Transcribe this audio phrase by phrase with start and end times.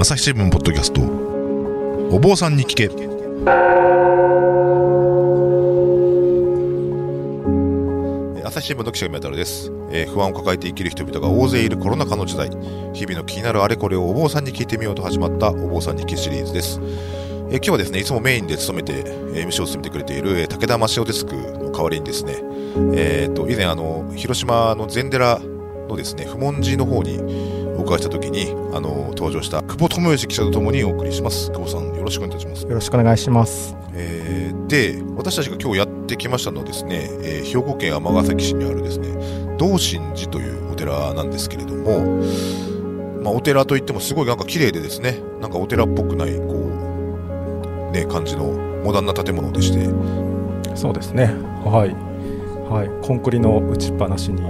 [0.00, 1.00] 朝日新聞ポッドキャスト。
[2.14, 2.86] お坊さんに聞け。
[8.46, 12.48] 朝日新聞の記者メタルです、えー不安を抱えて生きる人々が大勢いるコロナ禍の時代。
[12.94, 16.78] 日々の気になるあれこれをお坊さんに聞いてみようと始まったお坊さんに聞けシリーズです、
[17.50, 19.02] えー今日はですねいつもメインで務めて、
[19.34, 22.36] え MC を務めてくれている、武田真潮デスクの代わりにですね
[22.94, 25.40] えー、と以前あの広島の禅寺
[25.88, 33.76] のですね不問寺の方にお伺いした時にあの登場した久保智義記者とともにお送りします久保さんよろしくお願いいたします、よろしくお願いします。
[33.94, 39.08] えーで私たちが今日やってきましたのはですね、えー兵庫県尼崎市にあるですね
[39.56, 42.00] 道心寺というお寺なんですけれども、
[43.22, 48.44] まあ、お寺といってもすごいなんか綺麗でですねなんかお寺っぽくないこうね感じの
[48.84, 49.88] モダンな建物でして
[50.76, 51.24] そうですね。
[51.64, 51.94] はい。
[52.72, 53.06] はい。
[53.06, 54.42] コンクリの打ちっぱなしに。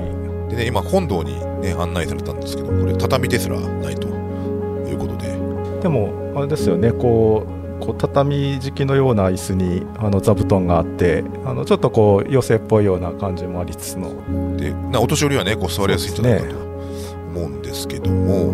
[0.50, 5.36] でね、今本堂にね、案内されたんですけど、これ畳ですらないということで、
[5.82, 6.92] でも、あれですよね。
[6.92, 18.52] こう、こう畳敷きのような椅子にあの座布団があってあのちょっとこう寄せっぽいような感じもありつつので、なお年寄りはね、こう座りやすいんじゃないかと思うんですけども、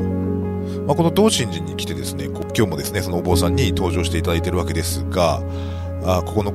[0.87, 5.41] まあ、この道心寺に来てですね、こう今日もですね、そのお坊さんに登場していただいてるわけですが、
[6.05, 6.53] あここの、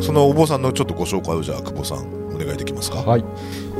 [0.00, 2.98] そのお坊さんのちょっとご紹介をじゃあ、久保さん、お願いできますか？
[2.98, 3.24] はい、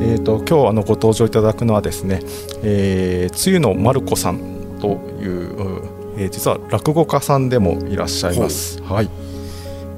[0.01, 2.21] えー、と今日あのご登場いただくのはですね、
[2.63, 4.39] えー、つゆのまる子さん
[4.81, 4.89] と
[5.21, 5.55] いう、
[6.19, 8.83] えー実は落語家さんでもいらっしゃいます。
[8.83, 9.09] はい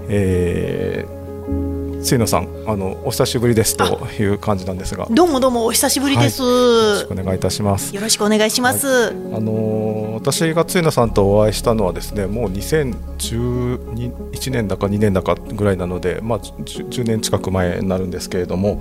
[0.09, 6.43] えー、つゆのさんあのお久しぶりですという感じなんですがよどうもどうもお久しぶりです。
[6.43, 7.95] ろしくお願いいたします。
[7.95, 9.09] よろしくお願いします。
[9.09, 18.81] あのー私がつゆのさんとお会いしたのはですねもう2011年だか2年だかぐらいなので、まあ、10, 10年近く前になるんですけれども、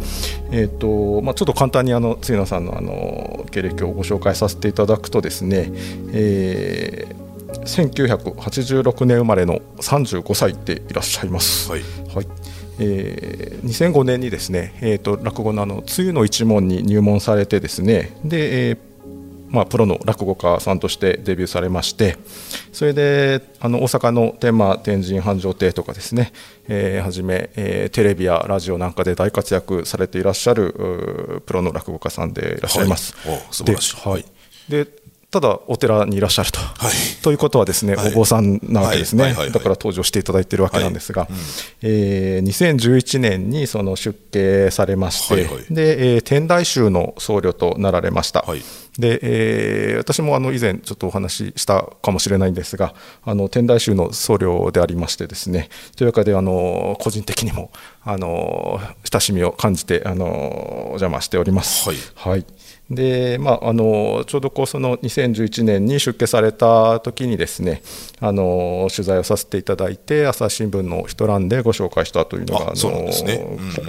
[0.51, 5.71] えーとまあ、ちょっと簡単にあのつゆのさんのあの経歴をご紹介させていただくとですね、
[6.13, 11.69] えー1986年生まれの35歳でいらっしゃいます。
[11.69, 11.81] はい。
[12.15, 12.27] はい
[12.79, 18.77] えー2005年にですね、えー、と落語のあの「つゆの一門」に入門されてですねで、えー
[19.49, 22.17] まあ、プロの落語家さんとしてデビューされまして
[22.71, 26.31] それであの大阪の天満天神繁盛亭とかですね、
[26.67, 33.15] えーはじめ、えーテレビやラジオなんかで大活躍されていらっしゃるプロの落語家さんでいらっしゃいます。
[33.27, 33.41] はい。
[33.49, 33.95] お素晴らしい。
[33.95, 34.25] ではい。
[34.69, 34.87] で
[35.31, 36.59] ただお寺にいらっしゃると。
[36.59, 37.21] はい。
[37.23, 38.11] ということはですね、はい。
[38.11, 41.31] お坊さんなわけですね、だから登場していただいているわけなんですが、はい。
[41.31, 41.37] うん。
[41.83, 45.73] えー2011年にその出家されまして、はいはい。
[45.73, 48.43] でえー天台宗の僧侶となられました。
[48.91, 52.93] はいでえー私もあの以前ちょっとお話ししたかもしれないんですが
[53.23, 57.71] あの天台宗の僧侶でありましてですねというわけであの個人的にも
[58.03, 58.79] あの
[59.09, 61.87] 親しみを感じてあのお邪魔しております。
[61.87, 61.97] はい。
[62.15, 62.45] はい。
[62.89, 67.81] でまあ、あのちょうどこうその2011年に出家された時にですね
[68.19, 73.45] あの取材をさせていただいて朝日新聞の一欄でご紹介したというのがあそうなんですね。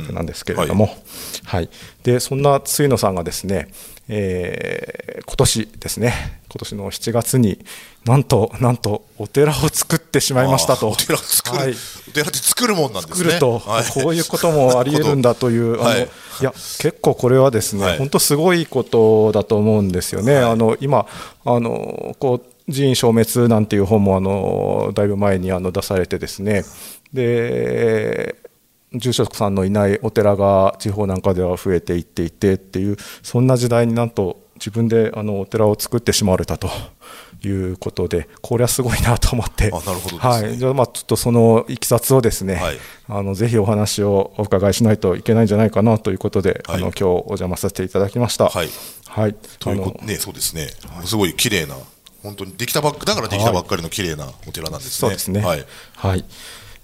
[0.09, 0.97] うなんですけれども、
[1.45, 1.69] はい。
[2.05, 3.69] でそんなつ野さんがですね、
[4.15, 5.03] えー
[5.33, 6.43] 今年ですね。
[6.49, 7.65] 今年の7月に
[8.05, 10.91] なんとなんとお寺を作ってしまいましたと。
[10.91, 11.75] お寺作る、はい。
[12.09, 13.31] お寺って作るもんなんですね。
[13.31, 13.85] 作ると、はい。
[14.03, 16.01] こういうこともありえるんだという、あのはい。
[16.03, 16.05] い、
[16.45, 17.99] や結構これはですね、はい。
[17.99, 20.37] 本当すごいことだと思うんですよね。
[20.37, 21.07] あの今
[21.45, 26.65] あのこう寺院消滅なんていう本もあのだいぶ前にあの出されてですね。
[27.13, 28.37] で
[28.95, 36.69] 住職さんのいないお寺が地方なんかでは増えていっていてっていうそんな時代になんと自分であのお寺を作ってしまわれたと
[37.43, 48.49] いうことでこれはすごいなと思ってあ なるほどねはい、じゃあまあちょっとそのいきさつをですね、はいあのぜひお話をお伺いしないといけないんじゃないかなということで、はいあの今日お邪魔させていただきました。
[48.49, 48.69] はい
[49.13, 50.71] はい、ということね、そうですね。
[51.05, 51.77] すごい綺麗な、
[52.23, 54.93] 本当にできたばっか、だからできたばっかりの綺麗なお寺なんですね。
[54.93, 55.41] そうですね。
[55.41, 55.67] はい。
[55.97, 56.25] はい。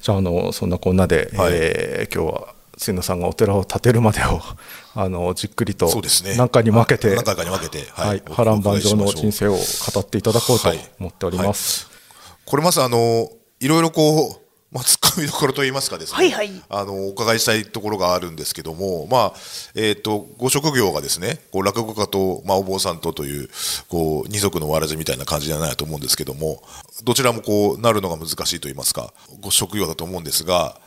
[0.00, 1.52] じゃああのそんなこんなで、はい。
[1.54, 4.40] えー今日は瀬野さんがお寺を建てるまでを
[4.94, 5.90] あのじっくりと。
[6.36, 11.88] 何回に分けて、何回かに分けて、はい、お波乱万丈の人生を語っていただこうとはい思っております。
[12.44, 13.28] これまずあの、
[13.60, 16.50] いろいろこう、まあ、突っ込みどころといいますかですね、はいはい。
[16.68, 19.34] あの、お伺いしたいところがあるんですけども、まあ、
[19.74, 23.48] えっ、と、ご職業がですね、こう、落語家と、まあ、お坊さんとという、
[23.88, 26.62] こう、二足のわらじみたいな感じじゃないと思うんですけども、
[27.02, 30.78] どちらもこう、なるのが難しいと言いますか、ご職業だと思うんですが、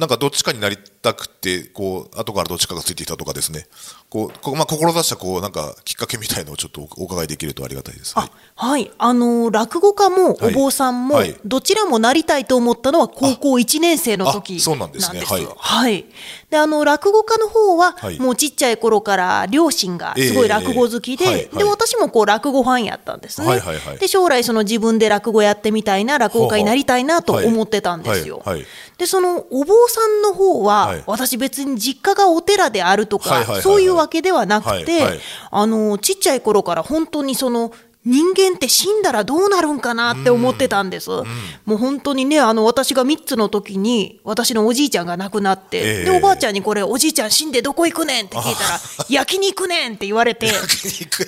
[0.00, 3.66] なんかどっちかになりたくてこう後からどっちかがついてきたとかですね。
[4.10, 8.14] こうこまあ志したこうなんかきっかけみたいのをちょっと お伺いできるとありがたいです。
[8.14, 8.30] はい。
[8.56, 10.54] あはい、あの落語家もはい。
[10.54, 11.34] お坊さんもはい。
[11.44, 15.20] どちらもなりたいと思ったのは高校1年生の時あそうなんですね。
[15.20, 15.48] はい。
[15.56, 16.04] はい。
[16.50, 18.18] であの落語家の方ははい。
[18.18, 23.46] もうちっちゃい頃から両親がすごい落語好きで、で私もこう落語ファンやったんですね。
[23.46, 23.98] はいはいはい。
[23.98, 28.42] で将来その自分で落語やってみたいな落語家になりたいなと思ってたんですよ。
[28.44, 28.66] はい。
[28.98, 35.20] でそのお坊さんの方は、はい私別に実家がお寺であるとか、はいはいはいはいそういうわけではなくて、はいはい
[35.50, 37.72] あのちっちゃい頃から本当にその
[38.04, 41.10] 人間って死んだらどうなるんかなって思ってたんです。
[41.10, 50.50] もう本当にねあの私が3つの時に私のおじいちゃんが亡くなって、ええでおばあちゃんにこれおじいちゃん死んでどこ行くねんって聞いたら 焼きに行くねんって言われて。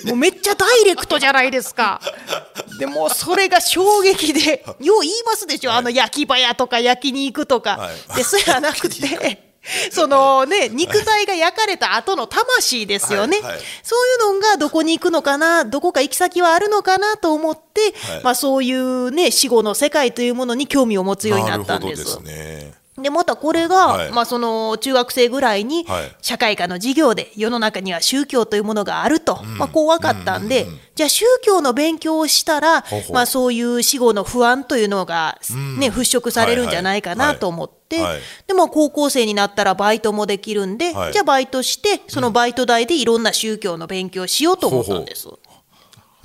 [0.05, 2.01] もうめっちゃダイレクトじゃないですか。
[2.79, 7.77] でもうそれが衝撃で、 よう言いますでしょ、あの焼き場屋とか焼肉とか。
[7.77, 9.52] はいで、そうやなくて。
[9.91, 13.51] そのね、肉体が焼かれた後の魂ですよね、はい。
[13.53, 13.61] はい。
[13.81, 18.23] そういうのがどこに行くのかな、どこか行き先はあるのかなと思って、はい。
[18.23, 22.03] まあ、そういうね、死後の世界というものに興味を持つようになったんです。
[22.03, 22.37] なるほどです
[22.67, 22.82] ね。
[23.03, 24.11] でまたこれが、はい。
[24.11, 26.15] まあ、その中学生ぐらいにはい。
[26.21, 30.65] 社会科の授業で世の中には宗教というものがあると、まあ、こう分かったんで、
[30.95, 33.13] じゃあ宗教の勉強をしたらほうほう。
[33.13, 35.39] まあ、そういう死後の不安というのが、
[35.77, 41.13] ね払拭されるんじゃないかなと思って、はいはいでも高校生になったらバイトもできるんで、はい。
[41.13, 43.03] じゃあバイトしてそのバイト代でい。
[43.05, 45.27] ろんな宗教の勉強をしようと思ったんです。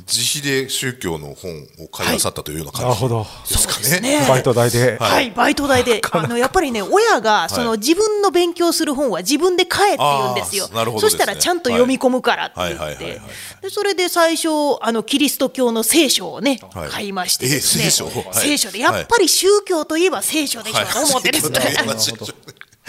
[0.09, 2.95] 自費で宗教の本を買いなさったというような感
[3.47, 4.21] じですかね。
[4.21, 4.27] ね。
[4.27, 10.65] バイト代で、はい、バイト代で、あのやっぱりね、親がその自分の勉強する本は自分で買えって言うんですよ。
[10.65, 11.11] あーなるほどね。
[11.11, 12.81] したらちゃんと読み込むからって言はいって。
[12.81, 12.95] はい。
[12.95, 13.05] はい。
[13.05, 13.11] はい。
[13.11, 14.49] はい、でそれで最初
[14.81, 16.89] あのキリスト教の聖書をね、はい。
[16.89, 18.07] 買いましてですね、え聖書？
[18.07, 18.15] はい。
[18.33, 18.79] 聖書で。
[18.79, 21.61] やっぱり宗教といえば聖書でしょうと思ってですね。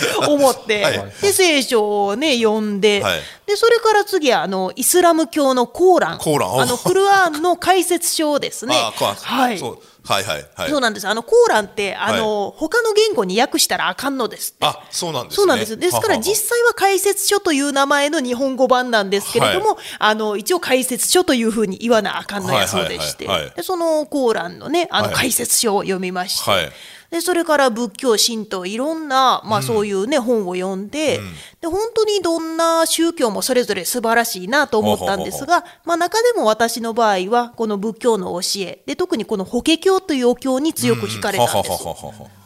[0.28, 1.14] 思って、はい。
[1.22, 3.20] で聖書をね読んで、はい。
[3.46, 6.18] でそれから次はあのイスラム教のコーラン。
[6.20, 6.62] コーラン。
[6.62, 8.76] あのクルアンの解説書ですね。
[8.76, 9.60] はい。
[9.60, 9.80] そう。
[10.04, 10.70] はいはいはい。
[10.70, 11.08] そうなんです。
[11.08, 14.56] あのコーランってあの、他の言語に訳したらあかんのです。
[14.60, 15.36] あ、そうなんですね。
[15.36, 15.78] そうなんです。
[15.78, 23.40] ですからははは実際は解説書という名前の日本語版なんですけれども、あの一応解説書というふうに言わなあかんのやそうでして、はいはい。
[23.40, 25.16] はいはいでそのコーランのねあのはい。
[25.16, 26.72] 解説書を読みまして、はい
[27.12, 31.20] でそれから仏教神道いろんな、まあ、そういうね、本を読んで,、
[31.60, 41.72] で本当にどんな宗教もそれぞれ素晴らしいなと思ったんですが、まあ、中でも私の場合はこの仏教の教えで特にこの法華経というお経に強く惹かれたんです。
[41.72, 42.39] ははははは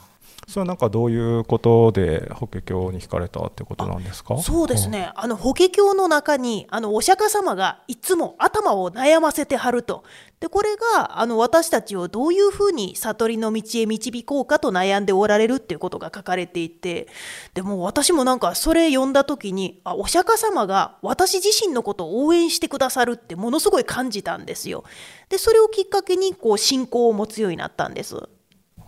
[0.48, 4.38] それはなんかどういうことで法華経に惹かれたってことなんですか？
[4.38, 10.04] そうですね、あの法華経の中にあのお釈迦様がいつも頭を悩ませてはると
[10.40, 17.08] でこれがあの私たちをどういうふうに悟りの道へ導こうかと悩んでおられるっていうことが書かれていて
[17.54, 24.84] でも私もなんかそれ読んだ時にあお釈迦様が私自身のことを応援してくださるってものすごい感じたんですよ。
[25.30, 28.18] でそれをきっかけにこう信仰を持つようになったんです。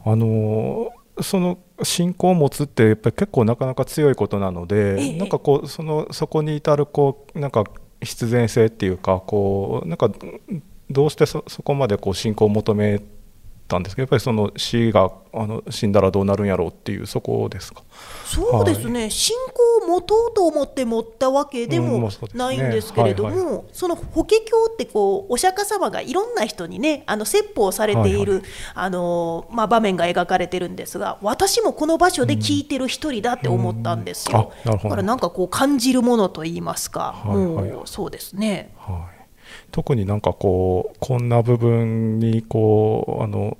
[0.05, 5.17] あのーその信仰を持つってやっぱり結構なかなか強いことなので、ええ。
[5.17, 7.63] なんかこうそのそこに至るこうなんか
[8.01, 10.09] 必然性っていうかこうなんか
[10.89, 13.01] どうしてそそこまでこう信仰を求め
[13.67, 17.83] たんですかやっぱりその死があの死んだらどうなるんやろうっていうそこですか？
[18.25, 19.35] そうですね、信
[19.79, 24.41] 仰を持とうと思って持ったわけでうんまもないんですけれども、はいその法華経
[24.73, 28.44] ってこうお釈迦様がいろんな人にねあの説法されている、はい
[28.75, 34.71] あのまあ、場面が描かれてるんですが私もこの場所で聞いてる一人だって思ったんですよ、うん。
[34.71, 34.89] あなるほど。
[34.89, 37.72] だからなんかこう感じるものといいますか、はいはい。
[37.72, 38.74] もうそうですね。
[38.77, 39.14] はい、
[39.75, 43.58] 特になんかこうこんな部分にこうあの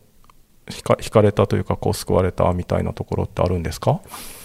[0.66, 4.00] 惹か惹かれたというかこう救われたみたいなところってあるんですか？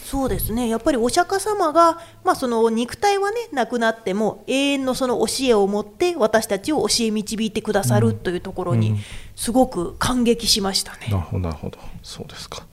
[0.04, 0.68] そうですね。
[0.68, 8.98] やっぱりお釈迦様が、まあ、その肉体はねなくなっても永遠のその教えを持って私たちを教え導いてくださるというところに
[9.36, 11.06] すごく感激しましたね。
[11.08, 11.78] なるほどなるほど。
[12.02, 12.66] そうですか。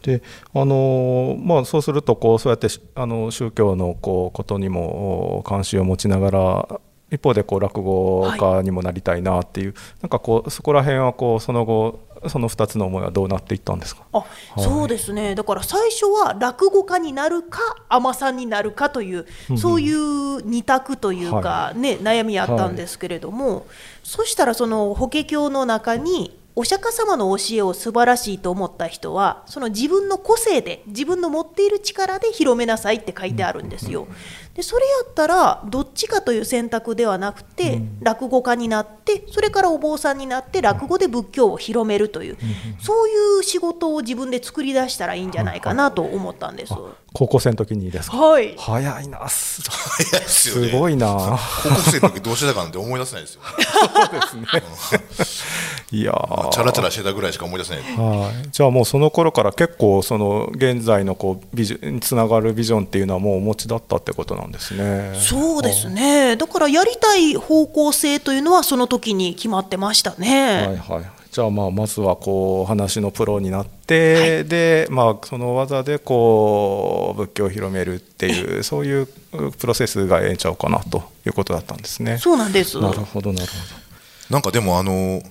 [0.00, 0.22] で
[0.54, 6.80] あのまあそうするとこうそうやってしあの宗教のこうことにもお関心を持ちながら
[7.12, 14.04] 一方でこう落語家にもなりたいなっていう、なんかこうそこら辺はこうその後その2つの思いはどうなっていったんですか？
[14.12, 14.24] あ
[14.56, 15.34] そうですね。
[15.34, 19.26] だから最初は落語家になるか尼さんになるかという、
[19.56, 23.66] そういう二択というか、はね、悩みあったんですけれども、
[24.02, 34.06] そしたらその法華経の中にお釈迦様の教えを素晴らしいと思った人はその自分の個性で自分の持っている力で広めなさいって書いてあるんですよ。
[34.54, 42.36] でそれやったらどっちかという選択ではなくて、落語家になってそれからお坊さんになって落語で仏教を広めるという、
[42.78, 46.74] そういう仕事を自分で作り出したらいいんじゃないかなと思ったんです。
[47.14, 48.16] 高校生の時にですか？
[48.16, 48.54] はい。
[48.58, 49.28] 早いな。
[49.28, 50.70] す早いですよね。
[50.70, 51.38] すごいな。
[51.62, 53.40] 高校生の時どうしてたかなんて思い出せないですよ、
[55.92, 56.48] いやー。
[56.50, 57.82] チャラチャラしてたぐらいしか思い出せない。
[57.82, 65.12] はい、じゃあもうその頃から結構その現在のこうビジョンにつながるビジョンっていうのはもうお持ちだったってことなんですね。
[65.14, 70.66] そうですねだからやりたい方向性というのはその時に決まってましたね。
[70.66, 82.18] はいはい、じゃあまあまずはこう話のプロになって、でまあその技でこう仏教を広めるっていうそういうプロセスがええんちゃうかなということだったんですね。
[82.18, 82.80] そうなんです。
[82.80, 83.81] なるほどなるほ
[84.30, 85.22] なんかでもあの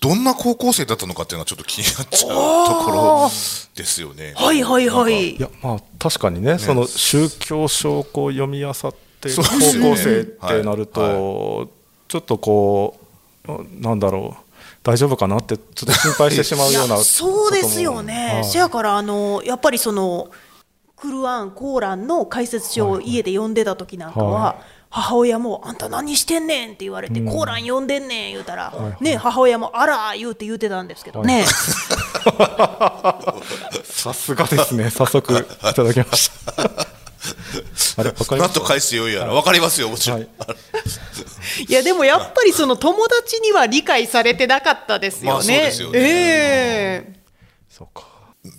[0.00, 3.28] どんな高校生だったのかっていうのはちょっと気になっちゃうところ
[3.74, 5.38] ですよねはいはいはいど。
[5.38, 5.40] い。
[5.40, 8.74] やまあ確かにねその宗教書をこう読み漁っ
[9.20, 11.66] ている高校生ってなると、は
[12.08, 13.00] ちょっとこ
[13.46, 14.50] うなんだろう
[14.82, 18.32] 大丈夫かなってちょっと心配してしまうようなそうですよね。
[18.34, 20.30] はいせやからあのやっぱりその
[20.96, 24.30] クルアンコーランの解説書を家で読んでた時なんかは。
[24.30, 31.44] は母親も「あんた何してんねん」って言われて「コーラン読んでんねん」言うたら、ね母親も「あら」言うて言うてたんですけどね、
[33.84, 34.90] さすがですね。
[34.90, 35.36] 早速い
[35.74, 36.52] ただきました。
[37.98, 38.40] あれわかります？
[38.40, 39.32] なんと返してよいやら。
[39.32, 40.28] 分かりますよもちろん、はい。
[41.68, 45.28] いやでもやっぱりその友達には理解されてなかったですよね。
[45.28, 45.72] まあね。
[45.94, 47.12] ええ。
[47.68, 48.06] そうか。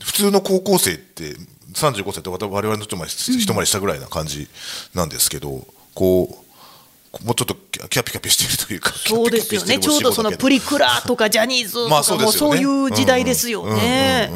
[0.04, 1.36] 普通の高校生って
[1.74, 4.48] 35歳って我々の一回り一回りしたぐらいな感じ
[4.94, 6.38] なんですけどこ
[7.22, 7.56] うもうちょっと
[7.90, 9.80] キャピキャピしてるというかそうですよね。
[9.80, 14.32] ちょうどそのプリクラとかジャニーズとまあかもうそういう時代ですよね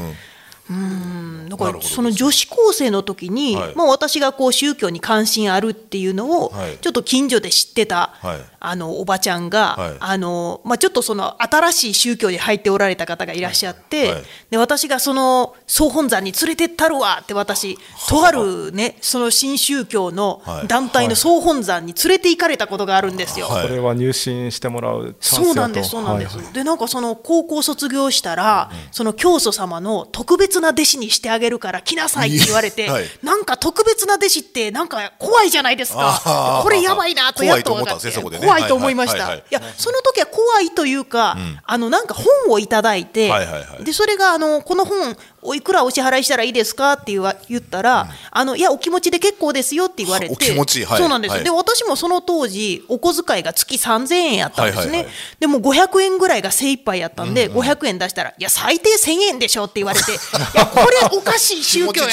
[0.69, 0.75] うん。
[0.75, 1.29] うんうんうん。
[1.29, 3.75] うんだからその女子高生の時に、はい。
[3.75, 6.77] まあ、私がこう宗教に関心あるっていうのを、はい。
[6.77, 8.39] ちょっと近所で知ってた、はい。
[8.59, 9.97] あのおばちゃんが、はい。
[9.99, 14.23] あのまあ、ちょっとその新しい宗教に入っておられた方がいらっしゃって、はい。
[14.49, 17.77] で私がその総本山に連れてったるわって私
[18.09, 20.67] とあるねその新宗教のはい。
[20.67, 23.47] 団体の総本山に連れて行かれたことがあるんですよ。
[23.47, 23.67] はい。
[23.67, 26.53] これは入信してもらうチャンスそうなんです、そうなんです。
[26.53, 33.05] で、なんかその高校卒業したら、その教祖様の特別な弟子にしてあげるから来なさいって言われて、はい。
[33.23, 36.59] なんか特別な弟子ってなんか怖いじゃないですあか。
[36.59, 39.27] ーこれやばいなとやっと分かって怖いと思いと思いました。
[39.27, 43.83] はいや、その時は怖いというか、あのなんか本をいただいて、はいはいはい。
[43.83, 46.93] でそれがあのこの本おいくらお支払いしたらいいですか？
[46.93, 50.99] って言わ言ったら、あのいやお気持ちで結構ですよって言われて、お気持ちはい。
[50.99, 51.35] そうなんです。
[51.35, 51.43] はい。
[51.43, 54.81] で私もその当時お小遣いが月3000円やったんですね。
[54.81, 60.15] はいはいはいでも500円ぐらいが精一杯やったんで、500円出したら「いや最低1000円でしょ」って言われて「い
[60.55, 62.09] やこれおかしい宗教や。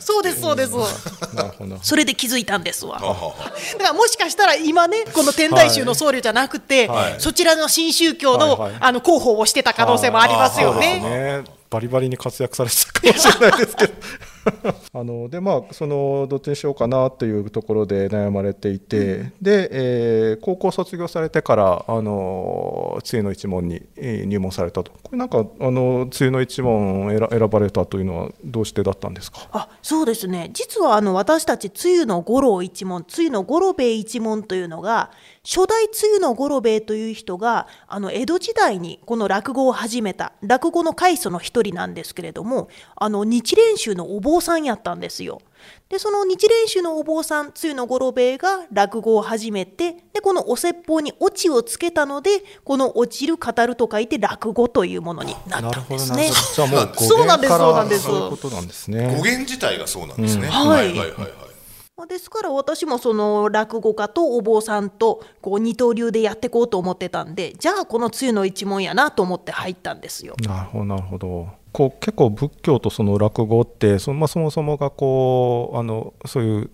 [0.00, 0.72] そうですそうです、
[1.34, 1.78] なるほど。
[1.82, 2.98] それで気づいたんですわ。
[3.00, 7.14] だからもしかしたら今ねこの天台宗の僧侶じゃなくて、はい。
[7.18, 8.80] そちらの新宗教の,、はいはい。
[8.80, 11.44] あの広報をしてた可能性もありますよね。
[11.70, 13.92] ねバリバリに活躍されてたかもしれないですけど。
[14.94, 24.92] あのでまあそのどっちにしようかなというところで悩まれていて、で、えー高校卒業されてからあの梅雨の一門にえー入門されたと。
[25.02, 29.46] これなんかあの梅雨の一門を選選ばれたというのはどうしてだったんですか？
[29.52, 30.50] あそうですね。
[30.54, 35.10] 実はあの私たち梅雨の五郎一門梅雨の五郎兵衛一門というのが
[35.42, 45.40] 初代梅雨の五郎兵衛という人があの江戸時代にこの落語を始めた落語の開祖の一人なんですけれどもあの日蓮宗のお坊さんやったんですよ。
[45.88, 56.30] でその日蓮宗のお坊さん露の五郎兵衛が落語を始めてでこのお説法にオチをつけたのでこの「落ちる語る」と書いて落語というものになったんですね。
[56.30, 58.02] そうなんですそうなんです。
[58.04, 60.66] そういうことなんです語ね源自体がそうなんですね、はい。
[60.68, 61.39] はいはいはいまあ
[62.06, 70.34] ですから私もその落語家とお坊さんとこう二刀流でやっていこうと思ってたんでじゃあこの梅雨の一門やなと思って入ったんですよ。
[70.40, 76.70] なるほどなるほどこう結構仏教とその落語ってそ,、まあ、そもそもがこうあのそういう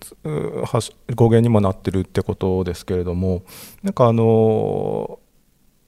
[1.15, 3.43] 語源にもなってるってことですけれども
[3.83, 5.19] なんかあの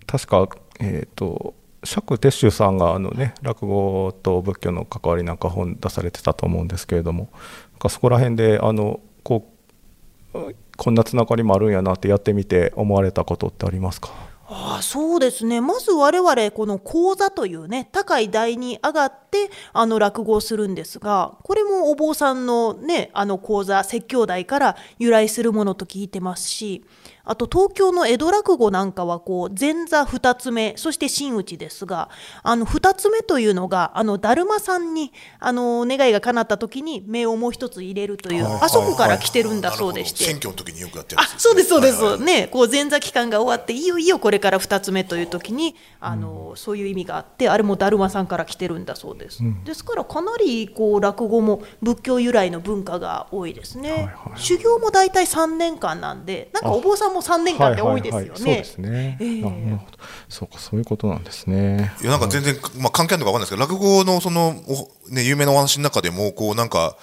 [0.06, 0.48] 確か
[0.80, 1.54] えっ、と
[1.84, 7.30] 釈徹宗さんがあの、ね、落語と仏教の関わりなんか本出されてたと思うんですけれども
[7.72, 9.52] なんかそこら辺であのこ
[10.32, 14.10] うこんなつながりもあるんやなってやってみて思われたことってありますか？
[14.50, 15.60] ああそうですね。
[15.60, 26.82] まず我々この講座というね高い台に上がってあの落語をするんですがこれもお坊さんのねあの講座説教台から由来するものと聞いてますし
[27.28, 32.08] あと東京の江戸落語なんかはこう前座2つ目そして真打ちですが
[32.42, 40.24] あの2つ目というのがあのだるまさんにあの願いが叶った時に目をもう一つ入れるというあそこから来てるんだそうでして。
[40.24, 59.40] 選挙の時によくやってるあそうですそうです、ねこう前座期間が終わっていよいよこれから2つ目という時にあの、そういう意味があってあれもだるまさんから来てるんだそうです、ですからかなりこう落語も仏教由来の文化が多いですね、修行も大体3年間なんでなんかお坊さんも3年間って多いですよね、そうですね、ええ。
[59.42, 59.98] なるほど。
[60.28, 61.92] そうかそういうことなんですね。
[62.00, 66.96] いやなんか全然、まあ、関係あるのかわかんないですけど落語のそのお、ね、有名なお話の中でもこうなんか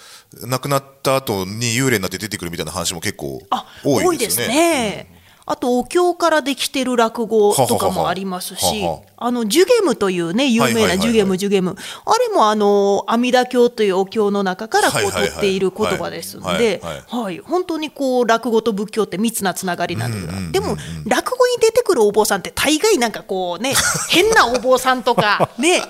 [0.48, 4.54] 亡くなった後に幽霊になって出てくるみたいな話も結構あ多いですよね。
[4.54, 5.15] ね
[5.48, 8.94] あとお経からできてる落語とかもありますしはは。
[8.94, 11.08] ははあのジュゲムというね有名はいはいははいない。
[11.08, 11.76] ジュゲムジュゲム
[12.06, 15.30] あれもあの阿弥陀経というお経の中からこうはいはいはい。
[15.30, 17.04] 取っている言葉ですのはいではい。
[17.08, 23.76] はい本当にこう落語と仏教って密なつながりなんですでも落語に出てくるお坊さんって大概なんかこうね
[24.10, 25.84] 変なお坊さんとかね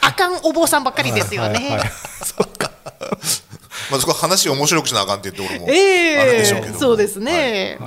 [0.00, 1.92] あかんお坊さんばっかりですよはいはいね。
[3.90, 7.78] まあ、そこは話を面白くしなあかんっていうところもあるえでしょうけども、えそうですね。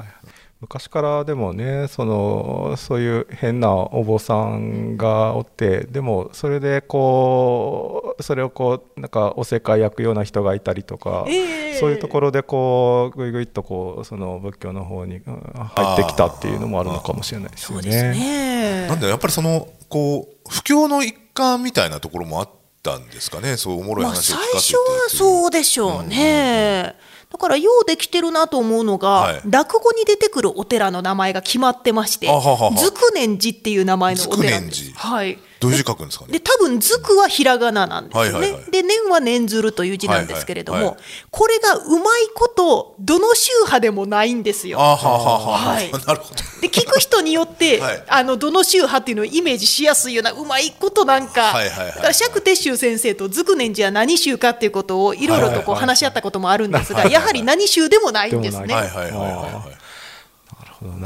[0.65, 15.41] 昔からでもねそのそういう変なお坊さんがおってでもそれでこうそれをこうなんかおせっかい焼くような人がいたりとか、ええそういうところでこうぐいぐいっとこうその仏教の方にうん
[15.75, 18.11] 入ってきたっていうのもあるのかもしれないですよそうですね。
[18.11, 22.49] ねなんでやっぱりそのこう不況の一環みたいなところもあっ
[22.81, 26.95] たんですかねそうおもろいまあ、話を最聞かせて初はそうでしょうね。
[27.35, 29.41] だからようできてるなと思うのが、はい。
[29.45, 32.73] 落語に出てくるお寺の名前が決まってましてあははは。
[32.77, 34.61] 筑念寺っていう名前のお寺。
[34.95, 36.33] はいどういう字書くんですかね？
[36.33, 38.31] で多分「ずく」はひらがななんですよね。
[38.31, 38.71] はいはいはい。
[38.71, 40.95] で「念」は「念ずる」という字なんですけれども、はいはい。
[40.95, 44.79] はいこれがうまいことどの宗派でもないんですよ。
[44.79, 45.91] あはははは、はい。
[46.05, 46.61] なるほど。
[46.61, 48.03] で聞く人によって、 はい。
[48.07, 51.95] あのどの宗派っていうのをイメージしやすいようなうまいことなんか、はいはいはいはい。
[51.95, 55.79] だから釈徹宗先生と築年寺は何宗かっていうことをいろいろとこうはいはいはい。
[55.81, 58.73] 話し合ったこともあるんですが、やはり何宗でもないんですね。
[58.73, 59.31] はいはいはいはい。
[59.31, 59.85] はい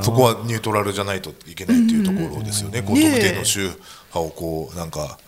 [0.02, 3.12] そこはニュートラルじゃないといけないっていうところですよね、こうねえ。
[3.12, 5.20] 特定の宗派をこうなんか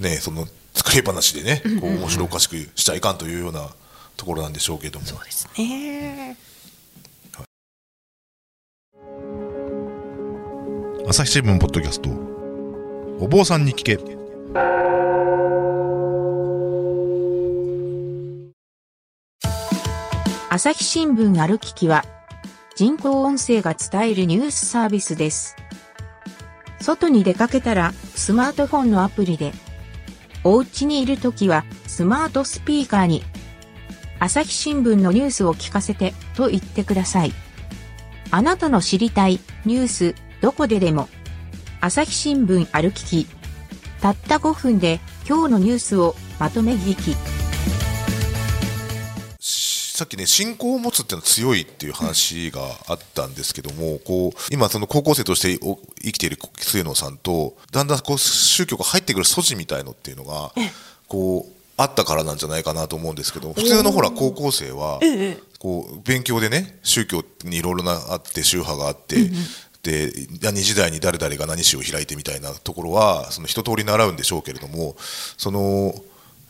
[0.00, 3.68] ねその作り話でねこう面白おかしくしちゃいかんというような
[4.16, 5.06] ところなんでしょうけども。
[5.06, 6.36] そうですね。
[11.08, 12.10] 朝日新聞ポッドキャスト。
[13.20, 13.98] お坊さんに聞け。
[20.48, 22.04] 朝日新聞ある聞きは、
[22.76, 25.56] 人工音声が伝えるニュースサービスです。
[26.82, 29.52] 外に出かけたら、スマートフォンのアプリで、
[30.44, 33.22] お家にいるときは、スマートスピーカーに、
[34.18, 37.32] 朝日新聞のニュースを聞かせて、と言ってください。
[38.30, 41.08] あなたの知りたい、ニュース、どこででも、
[41.80, 43.26] 朝日新聞ある聞き。
[44.00, 47.41] たった5分で、今日のニュースをまとめ聞き。
[50.02, 60.50] さっきね信仰を持つっていうのは強いっていう話があったんですけども、こう今その高校生としてお生きている末野さんとだんだんこう宗教が入ってくる素地みたいのっていうのが
[61.06, 65.38] こうあったからなんじゃないかなと思うんですけど普通のほら高校生はええ。
[65.60, 69.30] こう勉強でね宗教にいろいろなあって宗派があって。
[69.84, 74.94] で何時代に誰々が何宗を開いてみたいなところはその一通り習うんでしょうけれども
[75.36, 75.92] その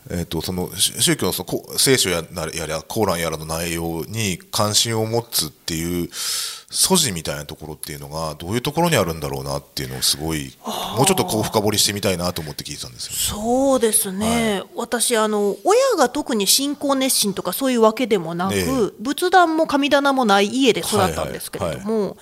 [0.09, 10.51] えー、とその宗宗教のそのこ聖書やなやらコーランやらの内容に関心を持つっていう素地みたいなところっていうのがどういうところにあるんだろうなっていうのをすごい
[10.97, 13.13] もうちょっとこう深掘りしてみたいなと思って聞いてたんですよ。
[13.13, 18.65] そうですね、私あの親が特に信仰熱心とかそういうわけでもなく、ええ。
[18.99, 22.17] 仏壇も神棚もない家で育ったんですけれども、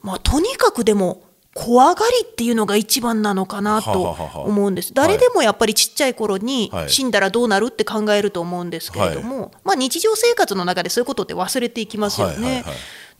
[0.00, 1.23] まあ、とにかくでも
[1.54, 4.92] 怖がりっていうのが一番なのかなと思うんです。
[4.92, 6.90] 誰でもやっぱりちっちゃい頃にはい。
[6.90, 12.64] 死んだらどうなるって考えると思うんですけれども、まあ、日常生活の中でそういうことって忘れていきますよね。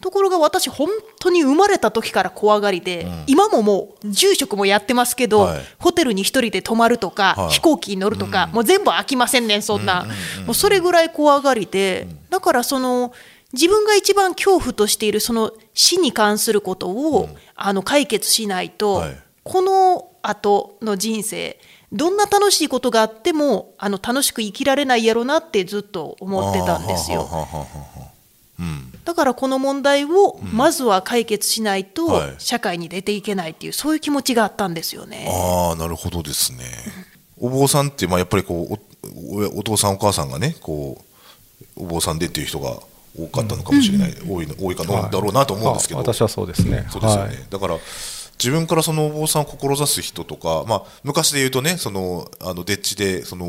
[0.01, 0.88] ところが私本
[1.20, 5.62] 当に生まれた時から怖がりで、今ももう住職もやってますけど、はい。
[5.79, 7.51] ホテルに一人で泊まるとか、はい。
[7.51, 10.07] 飛行機に乗るとか、もう全部飽きませんねんそんな、
[10.44, 13.12] もうそれぐらい怖がりで、だからその
[13.55, 19.17] 自分が一番恐怖としているその死に関することを、あの解決しないと、はい。
[19.43, 21.59] この後の人生
[21.93, 27.29] どんな楽しいことがあってもあの楽しく生きられないやろなってずっと思ってたんですよ。
[29.05, 32.35] だからこの問題をまずは解決しないとはい。
[32.38, 35.29] 社会に出ていけないっていうそういう気持ちがあったんですよね。
[35.29, 36.64] ああなるほどですね。
[37.38, 38.75] お坊さんって、まあ、やっぱりこう
[39.37, 41.05] おおお父さんお母さんがねこ
[41.77, 42.79] うお坊さんでっていう人が
[43.16, 46.87] 多かったのかもしれない、多いの多いかのだろうなと思うんですけど、あ私はそうですね。
[46.90, 47.46] そうですよね、はい。
[47.48, 47.79] だから
[48.38, 53.48] 自分からそのお坊さんを志す人とか、まあ、昔で言うとねそのあのデッチでその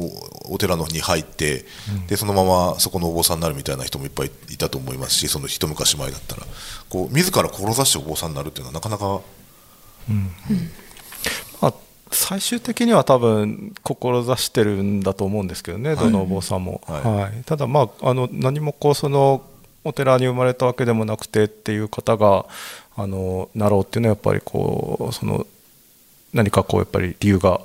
[0.50, 1.66] お寺の方に入って、
[2.08, 6.44] でそのままそこのお坊さんになるみたいな人もいっぱいいたと思いますしその一昔前だったら。
[6.88, 9.22] こう自ら志してお坊さんになるっていうのはなかなか
[11.62, 11.74] まあ、
[12.12, 16.82] 最終的には多分志してるんだと思うんですけどね、どのお坊さんも。
[16.88, 17.02] はい。
[17.02, 17.44] はい。
[17.46, 19.42] ただ、まあ、あの何もこうその
[19.86, 22.46] お寺に生まれたわけでもなくてっていう方が
[22.98, 25.46] あのなろうっていうのはやっぱりこうその
[26.34, 27.62] 何かこうやっぱり理由が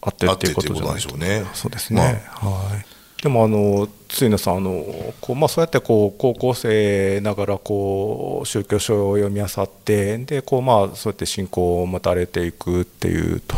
[0.00, 1.44] あってっていうことじゃないでしょうね。
[1.52, 2.80] そうですね、は
[3.18, 4.84] い、でもあのついなさんあの
[5.20, 13.56] こう、まあ、そうやってこう高校生ながらこう宗教書を読み漁ってでこう、まあ、そうやって信仰を持たれていくっていうと。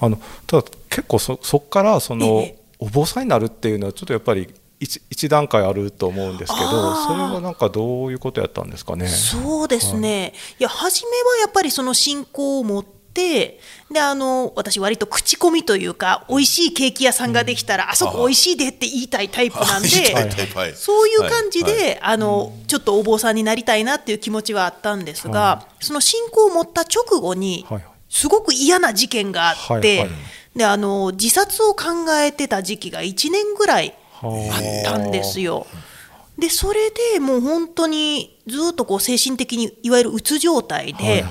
[0.00, 2.64] あのただ結構そそこからそのええ。
[2.80, 4.52] お坊さんになるっていうのはちょっとやっぱり
[4.84, 9.08] 一一段階あると思うんですけどそれはなんかどういうことやったんですかね？
[9.08, 13.60] そうですね、い、や初めはやっぱりその信仰を持って
[13.92, 19.88] であの私割と口コミというか美味しいケーキ屋さんができたら、あそこ美味しいでって言いたいタイプなんで、
[20.74, 21.98] そういう感じで、はいはい。
[22.00, 27.92] あのちょっとお坊さんになりたいなっていう気持ちはあったんですが、その信仰を持った直後に、はいはい。
[28.10, 30.10] すごく嫌な事件があって、はいはい。
[30.56, 31.84] であの自殺を考
[32.20, 35.66] えてた時期が1年ぐらいはあったんですよ。
[36.38, 41.24] でそれでもう本当にずっとこう精神的にいわゆるうつ状態で、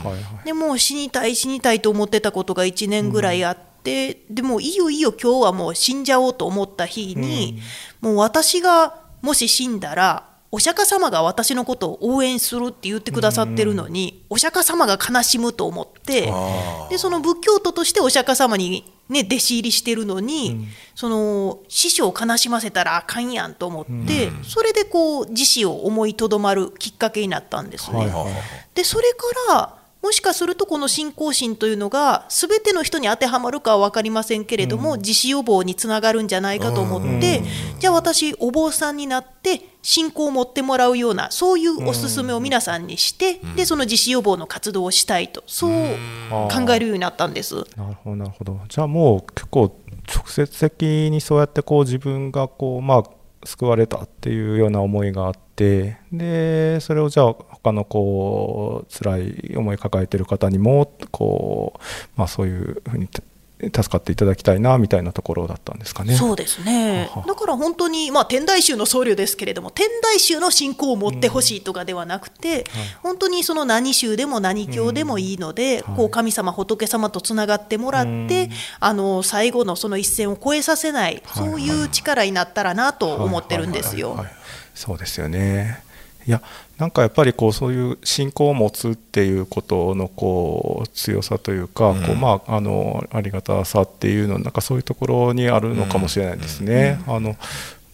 [0.46, 7.60] でもう死にたい死にたいと思ってたことが1年ぐらいあって、でもういいよいいよ今日はもう死んじゃおうと思った日に、
[8.00, 27.98] もう私がもし死んだらお釈迦様が私のことを応援するって言ってくださってるのに、お釈迦様が悲しむと思ってあでその仏教徒としてお釈迦様に、ね、弟子入りしてるのに、その師匠を悲しませたらあかんやんと思って、それでこう自死を思いとどまるきっかけになったんですね。
[27.98, 28.26] はいはい。
[28.76, 37.42] でそれからもしかするとこの信仰心というのが全ての人に当てはまるかは分かりませんけれども、自死予防につながるんじゃないかと思って、
[37.80, 45.72] じゃあ私お坊さんになって信仰を持ってもらうようなそういうおすすめを皆さんにして、でその自死予防の活動をしたいとそう
[46.30, 47.56] 考えるようになったんです。
[47.78, 48.60] なるほどなるほど。
[48.68, 49.74] じゃあもう結構
[50.14, 53.04] 直接的にそうやってこう自分がこうまあ
[53.46, 61.80] 救われたっていうような思いがあってでそれをじゃあ他のこう辛い思い抱えてる方にもこう
[62.16, 63.08] まあそういうふうに
[63.66, 66.16] 助かっていただきたいなみたいなところだったんですかね。
[66.16, 67.10] そうですね。
[67.12, 67.28] はは。
[67.28, 72.66] だから本当に、まあ、天台宗の僧侶ですけれども天台宗の信仰を持ってほしいとかではなくて、
[73.02, 78.50] 本当にその何宗でも何教でもいいので、こう神様仏様とつながってもらって、
[78.80, 81.48] あの最後のその一線を越えさせない、はい。
[81.48, 84.10] そういう力になったらなと思ってるんですよ。
[84.10, 84.18] はい。
[84.18, 84.26] はい。
[84.26, 84.34] はい。
[84.34, 84.44] はい。
[84.76, 85.84] そうですよね。
[86.26, 86.42] いや
[86.78, 97.00] なんかやっぱりこうそういう信仰を持つっていうことのこう強さというか、こうまああのありがたさっていうのなんかそういうところにあるのかもしれないですね。
[97.08, 97.36] あの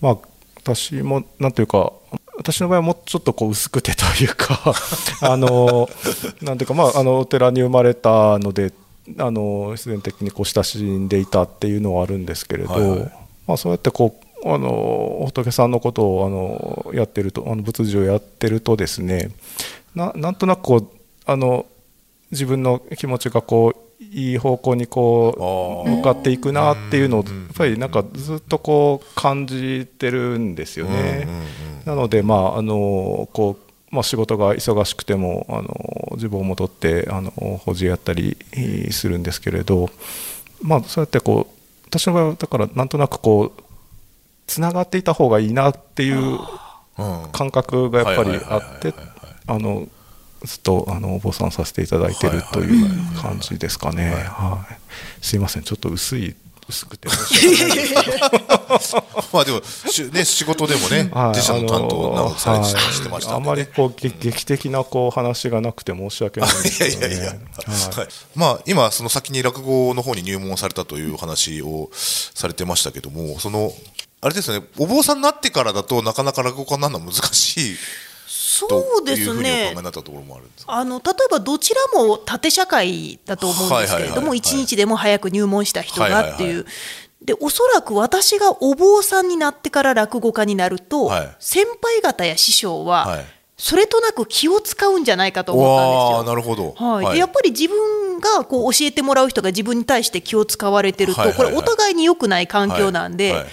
[0.02, 0.18] まあ
[0.56, 1.92] 私もなんというか
[2.38, 4.74] 私の場合はもうちょっとこう薄くてというか
[5.22, 5.90] あの
[6.42, 8.72] なんていうかまああのお寺に生まれたので
[9.18, 13.12] あの必然的にこう親しんでいたっていうのはあるんですけれど、はいはい。
[13.48, 16.30] まあ、そうやってこうあの仏さんのことをあ
[16.92, 19.32] のやってるとあの仏事をやってるとですね
[19.96, 20.90] ななんとなくこう
[21.26, 21.66] あの
[22.32, 31.28] 自分の気持ちがこういい方向にこう向かっていくなっていうのをうんやっぱりなんかずっとこう感じてるんですよね。
[31.86, 39.90] なので、まああのこうまあ、仕事が忙しくてもあの自分を戻ってあの保持やったりえーするんですけれど、
[40.62, 43.64] まあ、そうやってこう私の場合はだからなんとなくこう
[44.50, 46.40] つながっていた方がいいなっていう
[46.98, 48.94] うん感覚がやっぱりあはいって
[49.48, 49.88] あの
[50.44, 54.12] ずっとあのお坊さんさせていただいてるという感じですかね。
[54.12, 56.36] はい、すいませんちょっと薄い
[56.68, 57.08] 薄くて
[59.34, 67.16] まあでもしね仕事でもねはい自社の担当なんかされしてましたあまりこう劇劇的なこう話がなくて申し訳ないんですいけどね。
[67.16, 67.38] やいやいや、はい
[67.98, 68.08] はい。
[68.36, 73.74] まあ今その先に落語の方に入門されたという話をされてましたけどもその
[74.22, 74.68] あれですよね。
[74.78, 77.78] お坊さんになってからだとなかなか落語家になるのは難しい。
[78.28, 79.74] そとうですね。
[80.68, 86.66] あの例えばどちらも縦社会だと思うんですけれども一日でも早く入門した人がっていう。
[87.22, 91.36] でおそらく私がお坊さんになってから落語家になると、はい。
[91.40, 93.26] 先輩方や師匠は、はい。
[93.58, 96.36] それとなく気を使うんじゃないかと思ったんですよ。
[96.36, 96.74] なるほど。
[96.82, 103.50] はい、でやっぱり自分がこう教えてもらう人が自分に対して気を使われてると、これお互いに良くない環境なんで、はいはい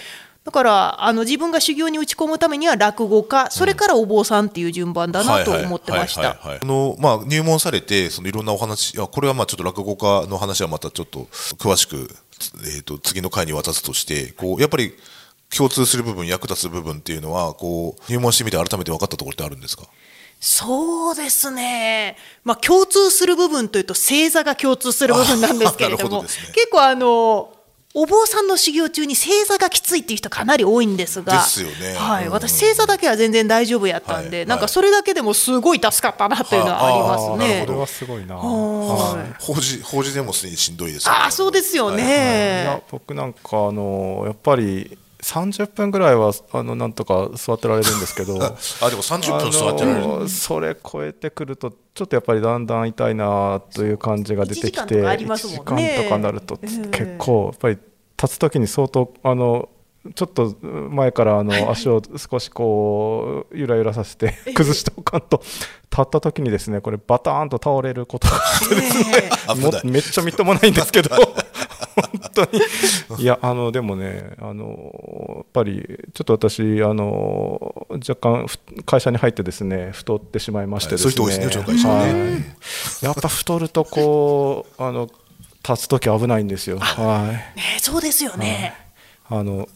[0.47, 6.37] だからあの自分が修行に打ち込むためには落語家それからお坊さんっていう順番だなと思ってました。
[6.63, 12.09] 入門されてそのいろんなお話いやこれはまあちょっと落語家の話はまたちょっと詳しく
[12.73, 14.93] えっ、と次の回に渡すとしてこうやっぱり
[15.53, 19.83] 共通する部分役立つ部分っていうのはこう入門してみて改めて分かったところってあるんですか？
[20.39, 26.27] そうですね、まあ、共通する部分というと星座が共通する部分なんですけれども どね。
[26.53, 27.53] 結構あの
[27.99, 31.33] お坊さんの修行中に星座がきついっていう人かなり多いんですが。
[31.33, 31.95] ですよね。
[31.97, 32.31] はい、うん。
[32.31, 34.45] 私星座だけは全然大丈夫やったんで、はい。
[34.45, 37.27] なんかそれだけでもすごい助かったなというのはありますね。
[37.27, 37.65] はあなるほ。
[37.65, 37.65] ど。
[37.65, 38.35] これはすごいな。
[38.35, 39.35] はい。
[39.39, 41.91] 法事法事でもすでにしんどいですああそうですよい。
[41.93, 42.83] やね。
[42.91, 48.35] 僕なんかあのやっぱり30分ぐらいはあのなんとか座ってられるんですけど
[48.81, 50.05] あでも30分座ってられる。
[50.05, 55.61] あのそれ超えてくるとちょっとやっぱりだんだん痛いなという感じが出てき1時間てとかありますもんね。
[55.61, 56.87] 1時間とかなるとええ。
[56.89, 57.77] 結構やっぱり
[58.21, 59.69] 立つ時に相当あの
[60.15, 65.41] ちょっと前からあの足を少しこうゆらゆらさせて崩しておかんと
[65.91, 68.39] 立った時にですねこれバターンと倒れることが
[69.15, 69.53] ええ。
[69.53, 69.85] 危ない。
[69.85, 71.15] もめっちゃみっともないんですけど。
[71.97, 72.41] 本当
[73.17, 73.23] に。
[73.23, 82.31] いやあのでもねあのやっぱりちょっと私あの若干ふ会社に入ってですね太ってしまいましてですね、はいそういう人多いですねね。
[82.31, 82.37] は
[83.01, 83.05] い。
[83.05, 85.09] やっぱ太るとこうあの
[85.67, 86.79] 立つ時危ないんですよ。
[86.79, 87.57] はい。
[87.57, 88.73] ねそうですよね。
[89.29, 89.67] あの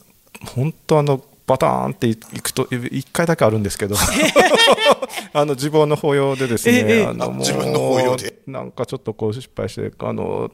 [0.56, 3.96] 本当あのバターンっていくと一回だけあるんですけど。
[5.34, 8.40] あの自分の法要でですね、ええあの自分の法要で。
[8.48, 10.52] なんかちょっとこう失敗してあの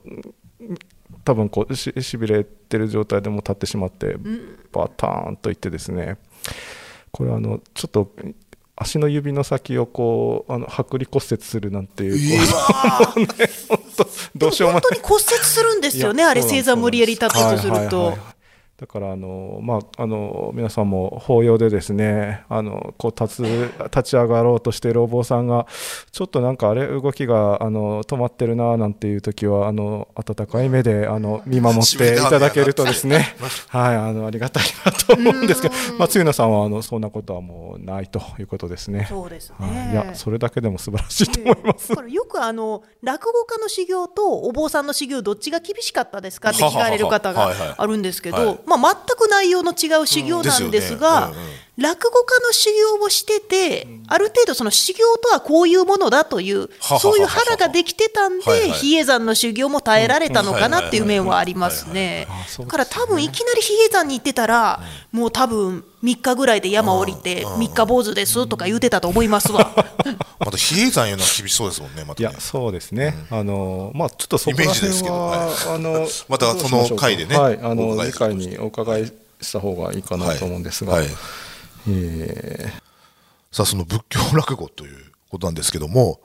[1.24, 4.16] 多分こうししびれてる状態でもう立ってしまって、
[4.72, 6.18] バターンといってですね。
[7.12, 8.12] これあのちょっと
[8.80, 13.28] 足の指の先をこうあの剥離骨折するなんていう、こう ね
[13.68, 14.82] 本当どうしようもない。
[14.82, 16.70] 本当に骨折するんですよね、あれ、そうなんです。
[16.70, 17.76] 星座無理やり立とうとすると。
[17.76, 18.37] はいはいはい。
[18.78, 25.66] だからあの、まあ、あの皆さんも法要でですねあのこう立つ立ち上がろうとしているお坊さんが
[26.12, 33.36] ちょっとなんかあれ動きがあの止まってるななんていう時はあの温かい目であの見守っていただけるとですね
[33.70, 39.08] はいあのありがたいなと思うんですけど、まあ、露野さんはあのそんなことはもうないということですね。
[39.10, 40.14] そうですはい、いねや。
[40.14, 41.90] それだけでも素晴らしいと思います。
[41.90, 51.42] だからよくあの落語家の修行とお坊さんの修行どっちが厳しかったですかって聞かれる方ははははいはいがあるんですけはいど、まあ、全く内容の違う修行なんですがうんですよね。
[51.42, 51.67] うんうん。
[51.78, 58.72] 落語家の修行をしててある程度その修行とはこういうものだというはははそういう腹ができてたんではいはい。
[58.72, 62.28] 比叡山の修行も耐えられたのかなっていう面はありますね。
[62.58, 69.72] だから多分いきなり比叡山に行ってたらもう多分3日ぐらいで山降りて3日坊主ですとか言ってたと思いますわ。
[70.40, 72.30] また比叡山いうのは厳しそうですもんねまたね。
[72.30, 79.12] いやそうですね、あのまあ、ちょっとそこらイメージです辺けどは、あの またその回でねはい、あおの次回にお伺い
[79.42, 81.02] した方がいいかなと思うんですが、はい。
[81.04, 81.12] はい
[81.88, 82.88] えー
[83.50, 84.98] さあその仏教落語という
[85.30, 86.22] ことなんですけども、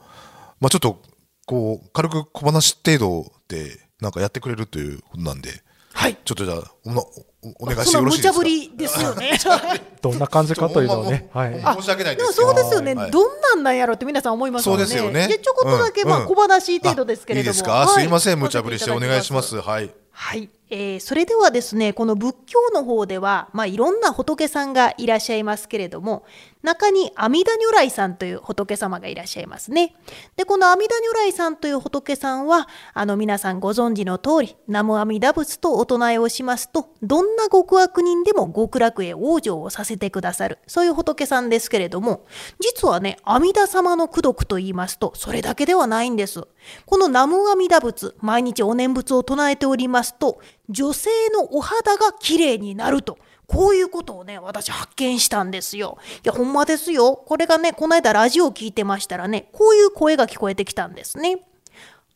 [0.59, 1.01] まあ、ちょっと
[1.45, 6.17] こう軽く小話程度でなんかやってくれるということなんではい。
[6.25, 9.09] ちょっとじゃあおなおお願いしその無茶てよろしいですか？
[9.11, 9.91] ぶりですよね。
[10.01, 12.47] どんな感じかというのをね、はい、申し訳ないんでもですけど。
[12.47, 13.11] そうですよね、はい。
[13.11, 14.85] どんなんなんやろって皆さん思いますもんね。
[14.85, 15.39] そうですよね。
[15.41, 17.51] ちょこっとだけ、まあ小話程度ですけれども。
[17.51, 18.39] あいいですか、はすいません。
[18.39, 19.43] 無茶ぶりしてお願いしま。
[19.43, 19.61] す。
[19.61, 19.91] はい。
[20.11, 26.25] はい、えーそれではですねこの仏教の方では、まあ、いろんな仏さんがいらっしゃいますけれども
[26.63, 29.95] 中に阿弥陀如来さんという仏様がいらっしゃいますね。
[30.37, 42.25] でこの阿弥陀如来さんという仏さんはあの皆さんご存知の通り南無阿弥陀仏とお唱えをしますとどんな極悪人でも極楽へ往生をさせてくださるそういう仏さんですけれども
[42.59, 46.47] 実はね阿弥陀様の功徳と言いますとそれだけではないんです。
[46.85, 55.97] この南無阿弥陀仏毎日お念仏を唱えておりますと女性のお肌が綺麗になるとこういうことをね私発見したんですよ。
[56.23, 57.15] いやほんまですよ。
[57.15, 61.39] これがねこの間ラジオ聞いてましたらねこういう声が聞こえてきたんですね。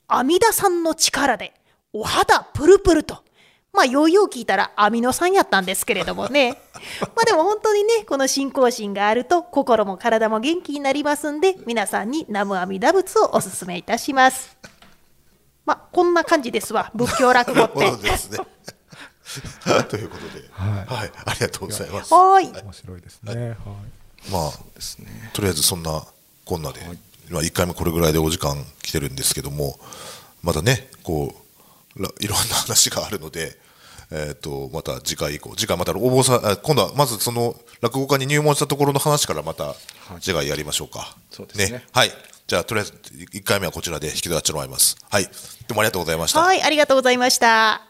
[0.07, 1.53] 阿弥陀さんの力で
[1.93, 3.27] お肌プルプルと。
[3.73, 6.57] まあ、よいよう聞いたらアミノさんやったんですけれどもね。
[7.15, 14.57] まあでも本当にね、この信仰心があると心も体も元気になりますんで、皆さんに南無阿弥陀仏をお勧めいたします。
[15.63, 18.01] まあ、こんな感じですわ、仏教落語っなるほどて。
[18.09, 18.39] ですね
[19.89, 22.13] ということで、はい、ありがとうございます。
[22.13, 22.63] はーい。
[22.63, 23.49] 面白いですね。
[23.49, 23.57] はい
[24.31, 24.51] まあ、
[25.33, 26.03] とりあえずそんな
[26.43, 26.81] こんなで、
[27.29, 29.79] まあ、1回目これぐらいでお時間来てるんですけども
[30.41, 31.35] またねこ
[31.95, 33.57] うらいろんな話があるので
[34.09, 39.75] えっ、と、また次回以降、次回またお坊さ今度はまずその落語家に入門したところの話からまた
[40.21, 41.13] 次回やりましょうか。
[41.29, 42.11] そうですねはい。
[42.47, 42.93] じゃあ、とりあえず
[43.33, 44.95] 1回目はこちらで引き出してもらいます。
[45.09, 45.25] はい。
[45.25, 45.29] ど
[45.71, 46.39] うもありがとうございました。
[46.39, 47.87] はい、ありがとうございました。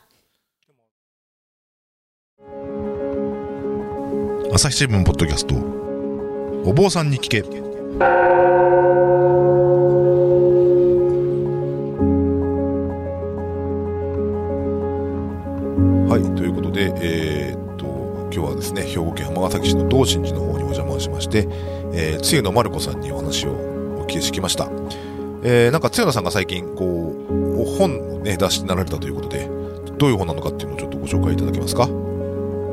[4.58, 5.54] 朝日新聞ポッドキャスト。
[6.68, 7.42] お坊さんに聞け。
[7.42, 7.46] は
[16.18, 17.86] いということでえーっと
[18.34, 21.48] 今日はですね兵庫県尼崎市の道心寺の方にお邪魔しまして、
[21.94, 24.72] えー、つゆのまる子さんにお話をお聞きしてきました、
[25.44, 29.48] えー、なんかつゆのさんが最近こう本をね出しになられたということで
[30.00, 32.07] どういう本なのかっていうのをちょっとご紹介いただけますか？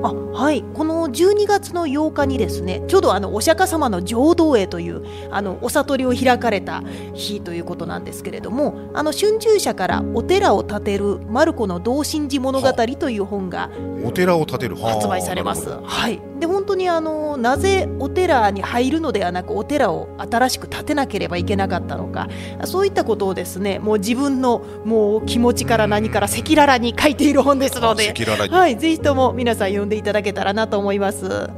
[0.04, 0.62] あはい。
[0.74, 6.82] この12月の8日にですねちょうどあのお釈迦様の浄土会というあのお悟りを開かれた
[7.14, 13.70] 日ということなんですけれどもあの春秋社からお寺を建てるマルコの同心寺物語という本が
[14.04, 14.76] お寺を建てる。
[14.76, 15.70] 発売されます。
[15.70, 22.28] はい、で本当にあのなぜお寺に入るのではなくお寺を新しく建てなければいけなかったのか
[22.64, 28.12] そういったことをですねもう自分のもう気持ちから何から赤裸々に書いている本ですのあで
[28.50, 31.48] はい、ぜひとも皆さん読んでいただけたらなと思います。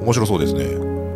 [0.00, 0.64] 面白そうですね。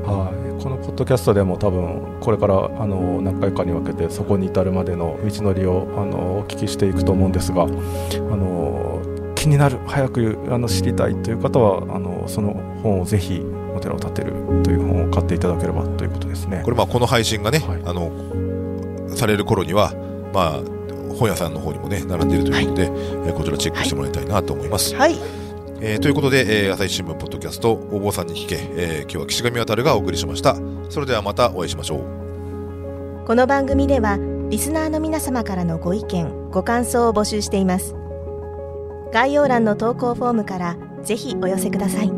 [0.05, 9.03] はい、このポッドキャストでも多分これからあの何回かに分けてそこに至るまでの道のりをあのお聞きしていくと思うんですがあの
[9.35, 13.43] 気になる早くあの知りたいという方はあのその本をぜひ
[13.77, 14.33] 「お寺を建てる」
[14.65, 16.71] という本を買っていただければということですねこ。
[16.71, 18.11] れまあこの配信がね、はいあの
[19.17, 19.93] される頃には
[20.35, 20.61] まあ
[21.19, 22.91] 本屋さんの方にもね並んでいるということで、
[23.27, 24.95] えーこちらチェックしてもらいたいなと思います。
[24.95, 25.17] はい、
[25.81, 30.57] えーということで、えー朝日新聞ポッドキャストお坊さんに聞け、えー今日は岸上渡がお送りしました。
[30.91, 32.01] それではまたお会いしましょう。
[33.27, 37.95] この番組ではリスナーの皆様からのご意見ご感想を募集しています
[39.13, 42.18] 概要欄の投稿フォームからぜひお寄せください